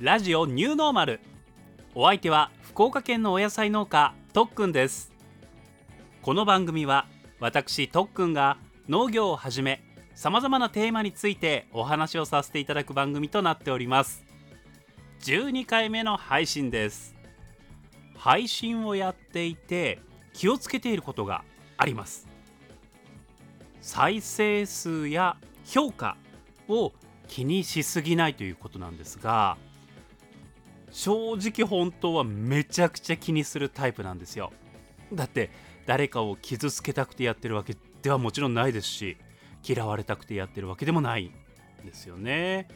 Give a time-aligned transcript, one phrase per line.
[0.00, 1.20] ラジオニューノーマル。
[1.94, 5.12] お相手は福岡県のお野菜農家とっくんです。
[6.22, 7.06] この番組は
[7.38, 8.56] 私とっくんが
[8.88, 9.84] 農業をはじめ
[10.14, 14.24] さまざまなテーマについてお話をさせていただく番組となっております。
[15.20, 17.14] 12回目の配信です。
[18.16, 20.00] 配信をやっていて
[20.32, 21.44] 気をつけていることが
[21.76, 22.26] あります。
[23.82, 25.36] 再生数や
[25.66, 26.16] 評価
[26.68, 26.94] を
[27.28, 29.58] 気にしすぎないということなんですが
[30.90, 34.52] 正直本当はめちゃくちゃ気にするタイプなんですよ。
[35.12, 35.50] だって
[35.86, 39.16] 誰かを傷つけたくてやってるわけではもちろんないですし
[39.66, 41.32] 嫌われたくてやってるわけでもない
[41.82, 42.68] んですよね、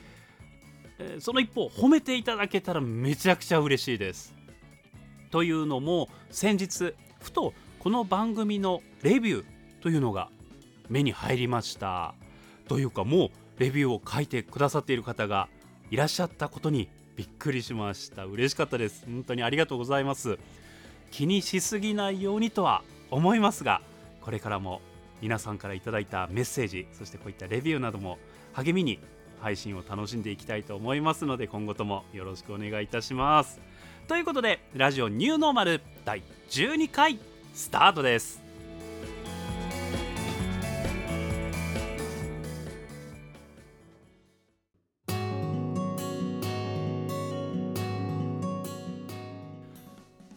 [1.18, 4.34] その一方褒めていただけたらめちゃくちゃ嬉しいです。
[5.30, 9.44] というのも先日ふとこの番組のレビュー
[9.82, 10.30] というのが
[10.88, 12.14] 目に入りました。
[12.68, 15.48] というかもうレビューを書いてくださっている方が
[15.90, 18.24] いらっしゃったことにびっくりしました。
[18.24, 19.04] 嬉しかったです。
[19.06, 20.38] 本当にありがとうございます。
[21.14, 23.80] 気にしすぎないようにとは思いますが
[24.20, 24.80] これからも
[25.20, 28.18] 皆さんからいただいたメッセージそしてこういったレビューなども
[28.52, 28.98] 励みに
[29.40, 33.60] 配信を楽しんでいきたいと思いますので今後ともよろしくお願いいたします。
[34.08, 37.20] ということでラジオニューノーマル第12回
[37.54, 38.43] スタートです。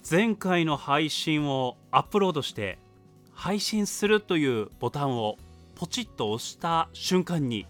[0.10, 2.80] 前回の配信をアップロードして
[3.34, 5.36] 配信するというボタンを
[5.76, 7.68] ポチッと押した瞬間に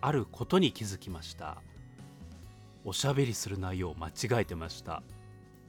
[0.00, 1.62] あることに気づきました。
[2.84, 5.04] おしゃべりする内容を間違えてました。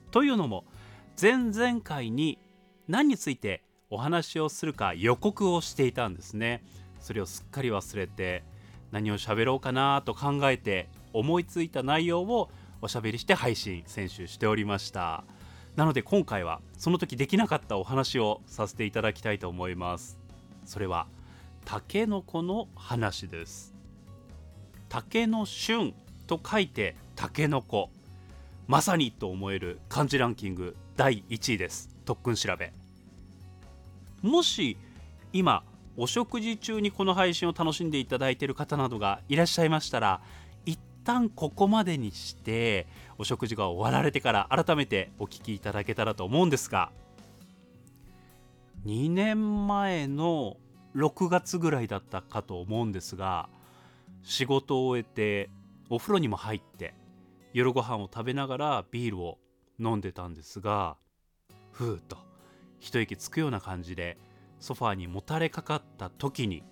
[0.10, 0.66] というのも
[1.22, 2.40] 前々回に
[2.88, 6.64] 何についてお話をするか予告をしていたんですね。
[7.00, 8.44] それをすっかり忘れて
[8.92, 12.50] 何を喋ろうかなと考えて思いついた内容を
[12.82, 15.24] おしゃべりして配信先週しておりました。
[15.80, 20.20] なので今回はその時できなかったお話をさせていただきたいと思います。
[20.66, 21.08] それは
[21.64, 23.74] タケノコの話です。
[24.90, 25.94] 竹の旬
[26.28, 27.92] と書いてタケノコ
[28.68, 31.88] まさにと思える漢字ランキング第1位です。
[32.04, 32.74] 特訓調べ。
[34.22, 34.76] もし
[35.32, 35.64] 今
[35.96, 40.20] お食事中にこの配信を楽しんでいただいている方などがいらっしゃいましたら
[41.04, 42.88] 旦ここまでにして
[43.18, 46.92] お食事が終わられてから改めてお聞きいただけたらと思うんですが
[48.86, 50.58] 2年前の
[50.96, 53.50] 6月ぐらいだったかと思うんですが
[54.24, 55.50] 仕事を終えて
[55.90, 56.94] お風呂にも入って
[57.54, 59.38] 夜ご飯を食べながらビールを
[59.80, 60.98] 飲んでたんですが
[61.72, 62.18] ふーっと
[62.80, 64.18] 一息つくような感じで
[64.60, 66.64] ソファーにもたれかかった時に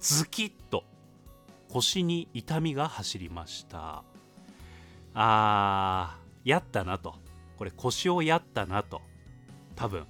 [0.00, 0.84] ズキッと
[1.72, 4.04] 腰に痛みが走りました。
[5.14, 7.14] あーやったなと。
[7.56, 9.00] これ腰をやったなと。
[9.74, 10.04] 多分。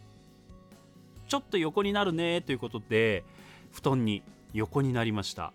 [1.29, 3.25] ちょっと横になるねということで
[3.71, 5.53] 布団に横になりました。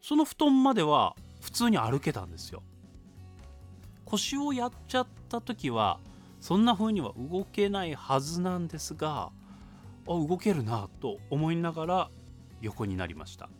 [0.00, 2.62] その布団までは普通に歩けたんですよ。
[4.06, 6.00] 腰をやっちゃった時は
[6.40, 9.30] そんな風には動けないはずなんですが
[10.06, 12.10] あ動けるなと思いながら
[12.62, 13.50] 横になりました。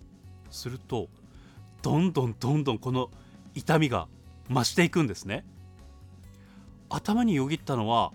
[0.51, 1.09] すると
[1.87, 3.11] どんどんどんどんこの
[3.55, 4.09] 痛みが
[4.51, 5.45] 増していくんですね。
[6.89, 8.11] 頭によぎったのは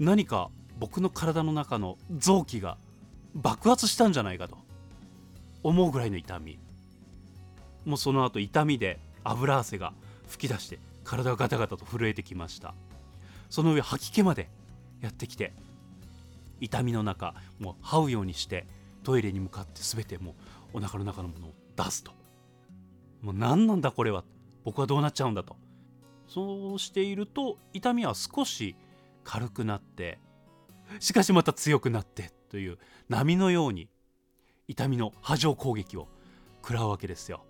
[0.00, 0.50] 何か
[0.80, 2.76] 僕の体の中の臓器が
[3.36, 4.58] 爆発したんじゃないかと
[5.62, 6.58] 思うぐらいの痛み。
[7.84, 9.92] もうその後痛みで油汗が
[10.28, 12.74] 噴き出して体がガタガタと震えてきました。
[13.48, 14.50] その上吐き気まで
[15.00, 15.52] やってきて
[16.60, 18.66] 痛みの中もう這うようにして
[19.04, 20.34] トイレに向かって全ても
[20.74, 22.17] うお腹の中のものを出すと。
[23.22, 24.24] もう何なんだこれは。
[24.64, 25.56] 僕はどうなっちゃうんだと。
[26.28, 28.76] そうしていると痛みは少し
[29.24, 30.18] 軽くなって
[31.00, 32.78] しかしまた強くなってという
[33.08, 33.88] 波のように
[34.68, 36.08] 痛みの波状攻撃を
[36.62, 37.44] 食らうわけですよ。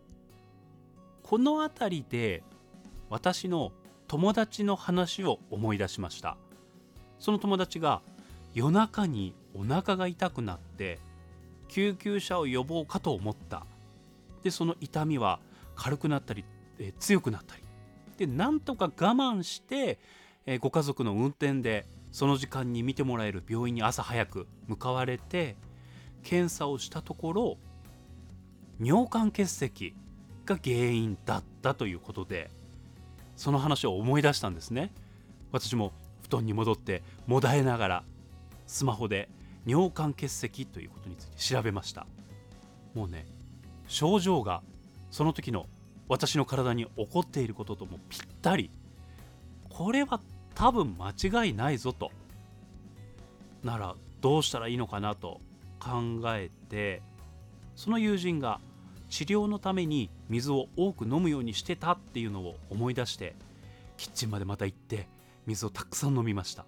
[1.23, 2.43] この辺りで
[3.11, 3.73] 私の
[4.07, 6.37] 友達の話を思い出しました。
[7.19, 8.01] その友達が
[8.55, 11.01] 夜中にお腹が痛くなって
[11.69, 13.67] 救急車を呼ぼうかと思った。
[14.43, 15.41] でその痛みは
[15.79, 16.45] 軽くなったり、
[16.79, 17.63] え、強くなったり。
[18.19, 19.99] でなんとか我慢して、
[20.45, 25.57] え、ご家族の運転でその時間に見てもらえる病院に朝早く向かわれて
[26.23, 27.59] 検査をしたところ
[28.81, 29.95] 尿管結石
[30.47, 32.51] が原因だったということで
[33.37, 34.93] その話を思い出したんですね。
[35.53, 35.93] 私も
[36.23, 38.05] 布団に戻ってもだえながら
[38.67, 39.29] スマホで
[39.67, 42.07] 尿管結石ということについて調べました。
[42.95, 43.27] もうね
[43.87, 44.63] 症状が
[45.11, 45.67] その時の
[46.09, 48.71] 私の体に起こっていることともぴったり。
[49.69, 50.21] これは
[50.55, 52.11] 多分間違いないぞと。
[53.63, 55.41] ならどうしたらいいのかなと
[55.79, 57.03] 考えて
[57.77, 58.61] その友人が
[59.09, 63.35] 治療のために水を多く飲むようにしてたっていうのを思い出して
[63.97, 65.09] キッチンまでまた行って
[65.47, 66.67] 水をたくさん飲みました。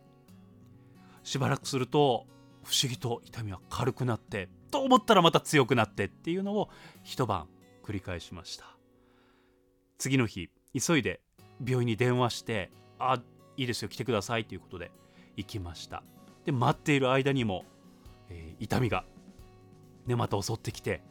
[1.23, 2.27] しばらくすると
[2.65, 6.71] 不思議と痛みは軽くなってと思ったらまた強くなってっていうのを
[7.03, 7.47] 一晩
[7.91, 8.67] 繰り返しました。
[9.99, 10.49] 次の日
[10.79, 11.21] 急いで
[11.67, 12.71] 病院に電話して
[13.01, 13.21] 「あ
[13.57, 14.93] いいですよ来てください」ということで
[15.37, 16.05] 行きました。
[16.45, 17.65] で待っている間にも、
[18.29, 19.05] えー、痛みが
[20.07, 21.03] ねまた襲ってきて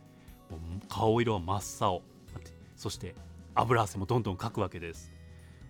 [0.87, 2.01] 顔色は真っ青。
[2.77, 3.13] そして
[3.55, 5.11] 油汗もどんどんかくわけです。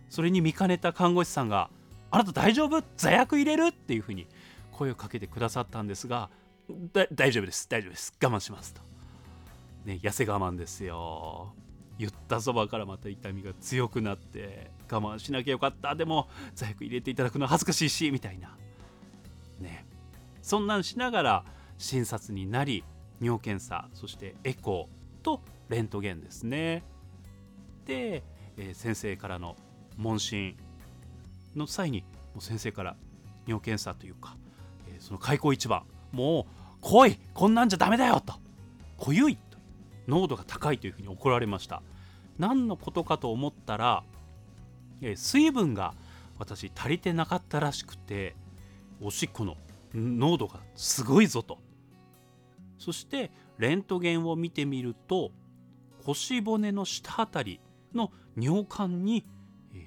[0.10, 1.72] それに見かねた看護師さんが
[2.12, 2.84] 「あなた大丈夫？
[2.98, 4.28] 座薬入れる?」っていうふうに
[4.72, 6.30] 声をかけてくださったんですが
[7.12, 8.14] 「大丈夫です大丈夫です。
[8.24, 8.89] 我慢します」と。
[9.86, 11.54] ね痩せ我慢ですよ。
[11.98, 15.96] 言ったそばからまた痛みが強くなって我慢しなきゃよかった。
[15.96, 18.56] でも座薬入れていただくのは恥ずかしいしみたいな。
[19.60, 19.86] ね。
[20.42, 21.46] そんなんしながら
[21.78, 22.84] 診察になり
[23.22, 26.84] 尿検査そしてエコーとレントゲンですね。
[27.86, 28.24] で、
[28.58, 29.58] えー、先生からの
[29.98, 30.56] 問診
[31.56, 32.02] の際に
[32.34, 32.96] もう先生から
[33.46, 34.38] 尿検査というか、
[34.88, 35.84] えー、その開口一番。
[36.12, 36.48] も
[36.82, 37.20] う来い。
[37.34, 38.34] こんなんじゃダメだよと
[38.98, 39.38] 濃ゆい
[40.10, 41.82] 濃度が高いというふうに怒られました。
[42.38, 44.04] 何のことかと思ったら、
[45.02, 45.94] えー、水分が
[46.38, 48.36] 私足りてなかったらしくて
[49.02, 49.56] おしっこの
[49.94, 51.60] 濃度がすごいぞと。
[52.78, 55.32] そしてレントゲンを見てみると
[56.06, 57.60] 腰骨の下あたり
[57.94, 59.26] の尿管に、
[59.74, 59.78] え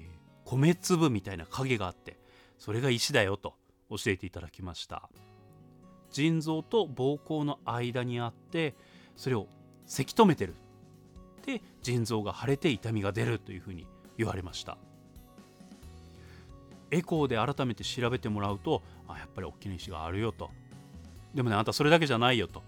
[0.45, 2.19] ー、米粒みたいな影があって
[2.59, 3.55] それが石だよと
[3.89, 5.09] 教えていただきました。
[6.11, 8.75] 腎臓と膀胱の間にあって
[9.15, 9.47] それを
[9.85, 10.55] せき止めてる。
[11.45, 13.85] で腎臓が腫れて痛みが出るというふうに
[14.17, 14.77] 言われました。
[16.91, 20.51] エコーで改めて調べてもらうとあやっぱり大きな石があるよと。
[21.33, 22.63] でもねあんたそれだけじゃないよと。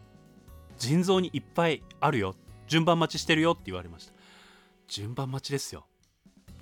[0.78, 2.36] 腎臓にいっぱいあるよ。
[2.68, 4.14] 順番待ちしてるよって言われました。
[4.88, 5.86] 順番待ちですよ。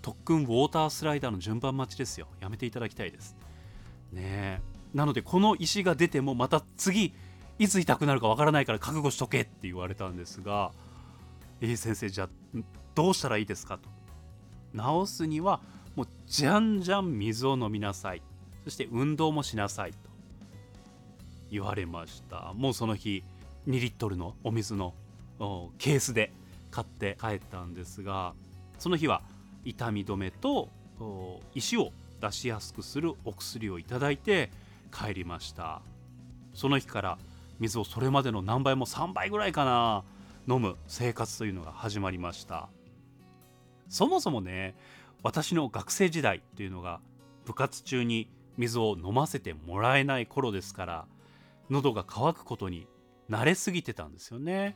[0.01, 2.27] 特訓ウォータースライダーの順番待ちですよ。
[2.41, 3.35] やめていただきたいです。
[4.11, 4.61] ね
[4.93, 7.13] なのでこの石が出てもまた次
[7.59, 10.71] いつ痛くなるかわからないから覚悟しとけって言われたんですが
[11.61, 12.29] えー、先生じゃあ
[12.95, 13.77] どうしたらいいですか？
[13.77, 13.89] と
[15.05, 15.61] 治すには
[15.95, 18.21] もうじゃんじゃん水を飲みなさい。
[18.63, 19.97] そして運動もしなさいと
[21.51, 22.53] 言われました。
[22.55, 23.23] もうその日
[23.67, 24.93] 2リットルのお水の
[25.77, 26.33] ケースで
[26.71, 28.33] 買って帰ったんですが
[28.79, 29.21] その日は
[29.63, 30.69] 痛み止めと
[31.53, 31.91] 石を
[32.21, 34.49] 出しやすくするお薬をいただいて
[34.91, 35.81] 帰りました。
[36.53, 37.17] その日から
[37.63, 40.03] 水をそれまでの何倍も3倍ぐらいかな
[40.49, 42.67] 飲む生活というのが始まりました。
[43.87, 44.75] そもそもね
[45.21, 46.99] 私の学生時代というのが
[47.45, 51.05] 部活中に水を飲ませてもらえない頃ですから
[51.69, 52.87] 喉が渇くことに
[53.29, 54.75] 慣れすぎてたんですよね。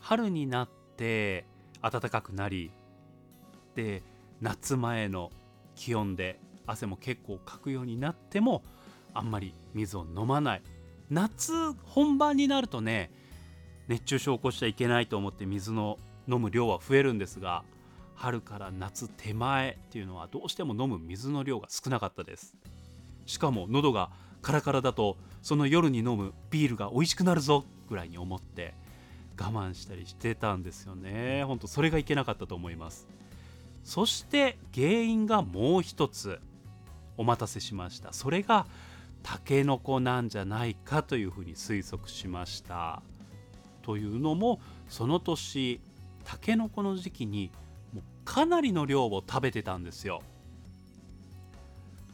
[0.00, 1.46] 春になって
[1.80, 2.72] 暖かくなり
[3.76, 4.02] で
[4.40, 5.30] 夏前の
[5.76, 8.64] 気温で汗も結構かくようになっても
[9.14, 10.62] あんまり水を飲まない。
[11.12, 13.10] 夏本番になるとね
[13.86, 17.64] 熱中症を起こしちゃいけないと思って水の飲む量は増えるんですが
[18.14, 22.54] 春から夏手前っていうのはどうしても飲む水の量が少なかったです。
[23.26, 24.10] しかも喉が
[24.40, 28.74] カラカラだとその夜に飲むビールが美味しくなるぞぐらいに思って
[29.38, 31.44] 我慢したりしてたんですよね。
[31.44, 33.06] ほんとそれがいけなかったと思います。
[33.84, 36.40] そして原因がもう一つ
[37.18, 38.14] お待たせしました。
[38.14, 38.66] それが
[39.22, 43.02] タケノコなんじゃないかというふうに推測しました。
[43.82, 45.80] というのもその年
[46.24, 47.50] タケノコの時期に
[47.92, 50.22] もうかなりの量を食べてたんですよ。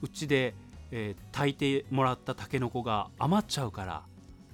[0.01, 0.55] うちで
[0.91, 4.03] えー、炊いてもらったたけのこが余っちゃうから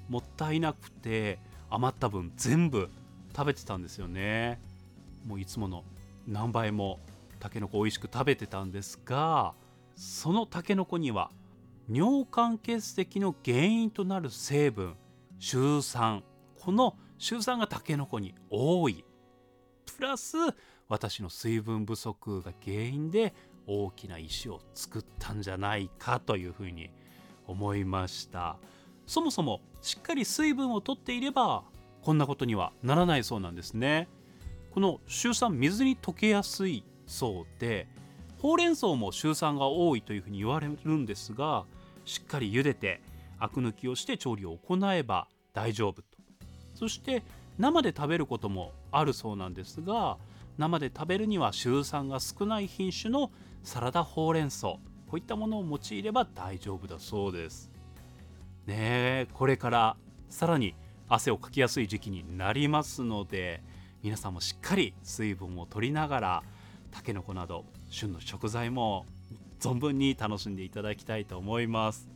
[0.09, 1.39] もったいなくて
[1.71, 2.91] 余った分全部
[3.35, 4.61] 食べてたんですよね。
[5.27, 5.85] もういつもの
[6.27, 7.01] 何倍も
[7.41, 9.55] たけのこ美味しく食べてたんですが
[9.97, 11.31] そのたけのこには
[11.89, 14.97] 尿管結石の原因となる成分
[15.39, 16.23] シュウ酸
[16.59, 19.05] このシュウ酸がたけのこに多い。
[19.97, 20.37] プラス
[20.89, 23.35] 私の水分不足が原因で
[23.67, 26.91] 大きな石を作ったんじゃないかというふうに
[27.47, 28.57] 思いました。
[29.07, 31.65] そもそもしっかり水分をとっていれば
[32.03, 34.09] こんなことにはならないそうなんですね。
[34.71, 37.87] このシュウ酸水に溶けやすいそうで
[38.45, 41.65] ほうれん草もシュウ酸が多いというふうに言われるんですが
[42.05, 43.01] しっかり茹でて
[43.39, 46.09] アク抜きをして調理を行えば大丈夫と。
[46.75, 47.23] そして
[47.57, 50.19] 生で食べることもあるそうなんですが
[50.59, 53.31] 生で食べるにはシュ酸が少ない品種の
[53.63, 54.81] サラダほうれん草こ
[55.13, 57.73] ういったものを用いれば大丈夫だそうです。
[58.67, 59.97] ねえこれから
[60.29, 60.75] さらに
[61.09, 63.63] 汗をかきやすい時期になりますので
[64.03, 66.43] 皆さんもしっかり水分を取りながら
[66.91, 69.07] たけのこなど旬の食材も
[69.61, 72.09] 存分に楽しんでいただきたいと思います。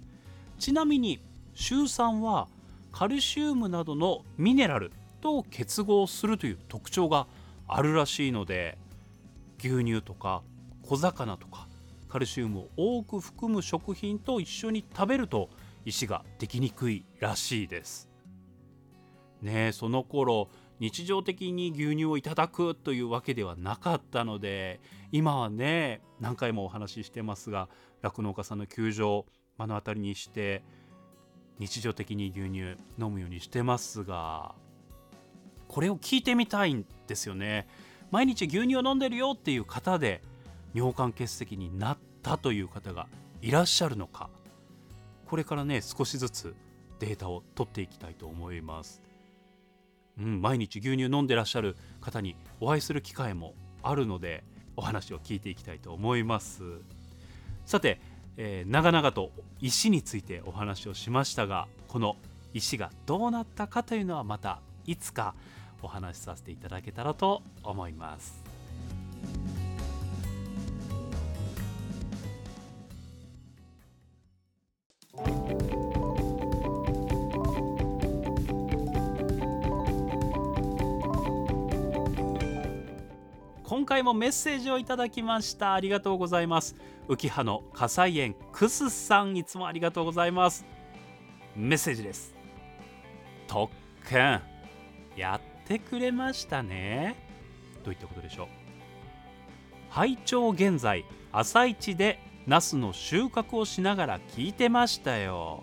[0.59, 1.21] ちなみに
[1.55, 2.49] シュウ酸は
[2.91, 7.29] カルシウムなどのミネラルと結合するという特徴が
[7.69, 8.77] あるらしいので
[9.59, 10.43] 牛乳とか
[10.83, 11.69] 小魚とか
[12.09, 15.49] カルシウムを多く含む食品と一緒に食べると
[15.85, 18.09] 石ができにくいらしいです。
[19.43, 20.49] ねその頃
[20.81, 24.81] 日常的に牛乳をいただくというわけではなかったので
[25.13, 27.69] 今はね何回もお話ししてますが
[28.03, 29.27] 酪農家さんの窮状
[29.59, 30.63] 目の当たりにして
[31.59, 34.55] 日常的に牛乳飲むようにしてますが
[35.67, 37.69] これを聞いてみたいんですよね。
[38.11, 40.23] 毎日牛乳を飲んでるよっていう方で
[40.73, 43.07] 尿管結石になったという方が
[43.43, 44.31] いらっしゃるのか
[45.27, 46.55] これからね少しずつ
[47.01, 49.08] データを取っていきたいと思います。
[50.21, 54.45] うん、毎日牛乳飲んでらっしゃる方にお会いする機会もあるので
[54.77, 56.63] お話を聞いていきたいと思います。
[57.67, 58.01] さて、
[58.37, 62.17] えー、長々と石についてお話をしましたがこの
[62.55, 65.35] 石がどうなったかというのはまたいつか
[65.83, 68.48] お話しさせていただけたらと思います。
[83.79, 85.73] 今回もメッセージをいただきました。
[85.73, 86.75] ありがとうございます。
[87.07, 90.67] 浮葉の火災園クスさんいつもありがとうございます。
[91.55, 92.35] メッセージです。
[93.47, 93.73] 特
[94.05, 94.41] 訓。
[95.15, 97.15] やってくれましたね。
[97.85, 98.47] どういったことでしょう。
[99.91, 102.19] 拝聴現在朝一で
[102.49, 105.63] ナスの収穫をしながら聞いてましたよ。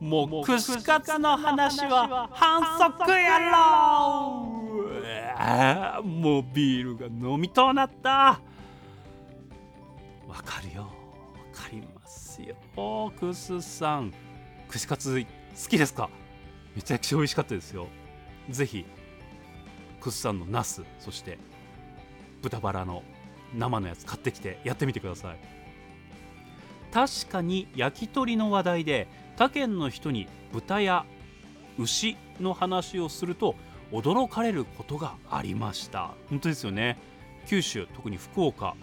[0.00, 2.62] もう串カツの話は反
[2.96, 4.55] 則やろ
[5.38, 8.40] あもうビールが飲みとうなった。
[10.26, 10.82] わかるよ。
[10.82, 10.88] わ
[11.52, 12.56] かりますよ。
[13.18, 14.12] クスさん。
[14.68, 15.24] 串カツ
[15.62, 16.08] 好きですか？
[16.74, 17.86] めちゃくちゃ美味しかったですよ。
[18.50, 18.84] ぜひ
[20.00, 21.38] クスさんのナスそして
[22.42, 23.02] 豚バラの
[23.54, 25.38] 生のやつ買ってきてやってみてください。
[26.92, 31.04] 確かに焼き鳥の話題で他県の人に豚や
[31.78, 33.54] 牛の話をすると
[33.92, 36.14] 驚かれることがありました。
[36.28, 36.98] 本当ですよね。
[37.46, 38.74] 九州特に福岡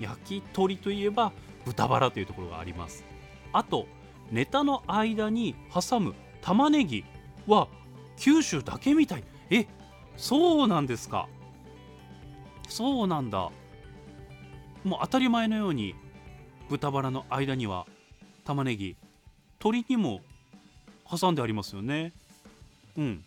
[0.00, 1.32] 焼き鳥といえば
[1.64, 3.04] 豚バラというところがあります。
[3.52, 3.86] あと
[4.30, 7.04] ネタの間に挟む玉ねぎ
[7.46, 7.68] は
[8.18, 9.24] 九州だけみたい。
[9.50, 9.66] え
[10.16, 11.28] そうなんですか。
[12.68, 13.50] そうなんだ。
[14.82, 15.94] もう当たり前のように
[16.68, 17.86] 豚バラの間には
[18.44, 18.96] 玉ねぎ
[19.60, 20.20] 鶏にも
[21.08, 22.12] 挟んでありますよね。
[22.98, 23.24] うん。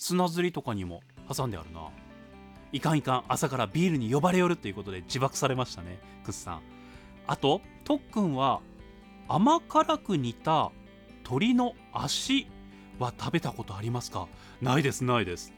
[0.00, 1.82] 砂ずりとかにも挟んであるな。
[2.72, 6.62] いかんいかん朝からビールに呼ばれよるっていうことで自爆されましたねクスさん。
[7.26, 8.60] あととっくんは
[9.28, 10.72] 甘辛く煮た
[11.18, 12.46] 鶏の足
[12.98, 14.26] は食べたことありますか？
[14.62, 15.52] ないですないです。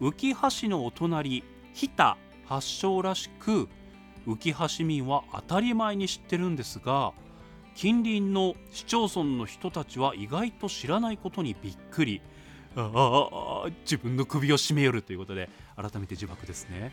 [0.00, 3.68] 浮橋のお隣日田発祥らしく
[4.26, 7.12] 浮橋民は当たり前に知ってるんですが
[7.74, 12.22] 近隣の市町村の人たちは意外と知らないことにびっくり。
[12.76, 16.92] ああ自分の首を絞めよるということで改めて自爆ですね。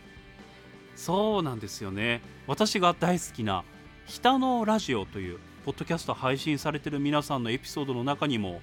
[0.96, 2.22] そうなんですよね。
[2.48, 3.64] 私が大好きな
[4.08, 8.62] 「北のラジオ」というポッドキャスト配信されてる皆さんのエピソードの中にも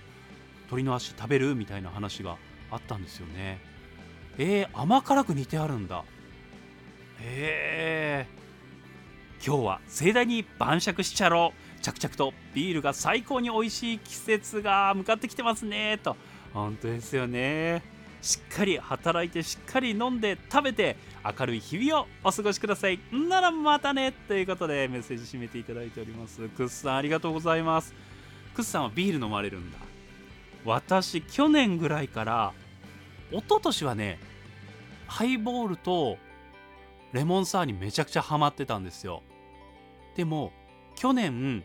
[0.71, 2.37] 鳥の足食べるみたいな話が
[2.71, 3.61] あったんですよね。
[4.37, 6.05] えー、甘辛く煮てあるんだ。
[7.21, 8.39] へえ
[9.45, 11.81] 今日は盛大に晩酌しちゃろう。
[11.81, 16.17] 着々とビールが最高に美味しい季節が向かってきてますねと。
[16.53, 17.83] 本当ですよね。
[18.21, 20.97] しっかり働いてしっかり飲んで食べて
[21.39, 22.99] 明るい日々をお過ごしください。
[23.13, 24.13] ならまたね。
[24.13, 26.49] ということでメッセージ締めていただいております。
[26.49, 27.95] クッさんありがとうございます。
[28.55, 29.79] クッさんはビール飲まれるんだ。
[30.65, 32.53] 私去年ぐらいから
[33.31, 34.19] 一昨年はね
[35.07, 36.19] ハイボールと
[37.13, 39.23] レモンサワーにめちゃくちゃハマってたんですよ。
[40.17, 40.53] でも
[40.97, 41.63] 去年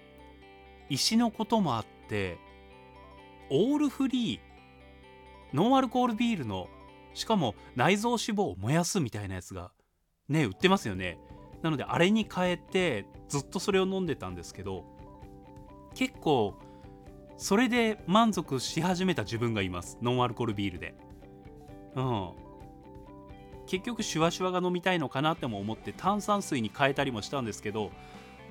[0.89, 2.37] 石のこともあって
[3.49, 4.39] オールフリー
[5.53, 6.67] ノンアルコールビールの
[7.13, 9.71] しかも内臓脂肪を燃やすみたいなやつが
[10.27, 11.19] ね売ってますよね。
[11.61, 14.83] なのであれに変えてずっとそれを飲んでたんですけど
[15.95, 16.55] 結構
[17.37, 19.97] それで満足し始めた自分がいます。
[20.01, 20.95] ノンアルコールビールで。
[21.95, 22.29] うん。
[23.65, 27.91] 結局シュワシュワが飲みたいのかなっても思って炭酸水に変えたりもしたんですけど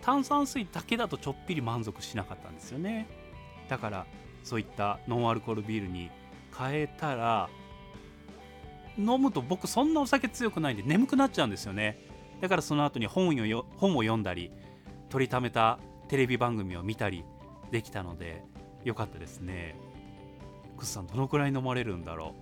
[0.00, 3.08] 炭酸水だけだとちょっぴり満足しなかったんですよね。
[3.68, 4.06] だから
[4.42, 6.10] そういったノンアルコールビールに
[6.56, 7.48] 変えたら
[8.98, 11.98] 飲むと僕そんなお酒強くないんで眠くなっちゃうんですよね。
[12.40, 14.50] だからその後に本をよ本を読んだり
[15.08, 15.78] 取りためた
[16.08, 17.24] テレビ番組を見たり
[17.70, 18.44] できたので
[18.84, 19.76] よかったですね。
[20.76, 22.34] クスさんどのくらい飲まれるんだろ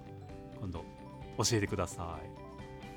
[0.56, 0.60] う。
[0.60, 0.84] 今度
[1.38, 2.28] 教えてください。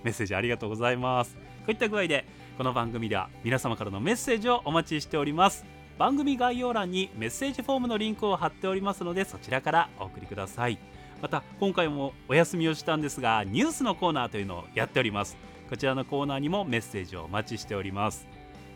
[0.04, 1.36] メッセージありがとうございます。
[1.36, 2.26] こういった具合で
[2.58, 5.66] この番組では皆様からのメッセージをお待ちしております。
[5.98, 10.80] 番組概要欄にメッセージフォームのリンクを貼っておりますのでそちらからお送りください。
[11.24, 15.38] また今回もお休みをしたんですがニュースのコーナーというのをやっております。
[15.70, 18.28] こちらのコーナーにもメッセージをお待ちしております。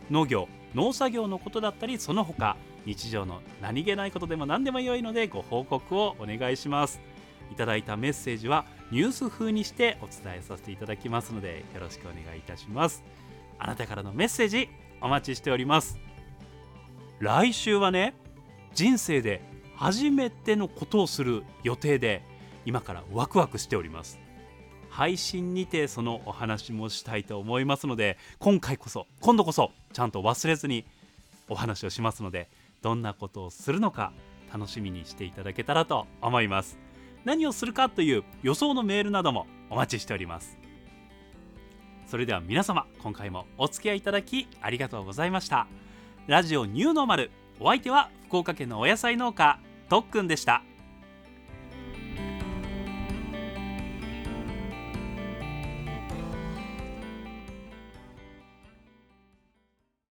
[0.09, 7.01] 農業農作業のことだったりその他日常の何気ないことでも何でも良いのでご報告をお願いします。
[7.51, 13.03] いただいたメッセージはニュース風にしてお伝えさせていただきますのでよろしくお願いいたします。
[13.59, 14.69] あなたからのメッセージ
[15.01, 15.99] お待ちしております。
[17.19, 18.13] 来週はね
[18.73, 19.41] 人生で
[19.75, 22.36] 初めてのことをする予定で
[22.67, 24.19] 今からワクワクしております。
[24.89, 30.85] 配信にてそのお話もしたいと思いますので今回こそ今度こそちゃんと忘れずに
[31.47, 32.49] お話をしますので
[32.81, 34.11] どんなことをするのか
[34.51, 36.77] 楽しみにしていただけたらと思います。
[37.23, 40.57] 何をするかという予想のメールなどもお待ちしております。
[42.05, 45.67] それでは皆様今回もお付き合いいただきありがとうございました。
[46.27, 47.31] ラジオニューノーマル
[47.61, 49.57] お相手は福岡県のお野菜農家
[49.87, 50.63] とっくんでした。